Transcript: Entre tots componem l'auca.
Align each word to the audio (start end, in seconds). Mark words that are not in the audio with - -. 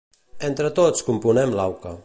Entre 0.47 0.71
tots 0.79 1.05
componem 1.11 1.57
l'auca. 1.61 1.95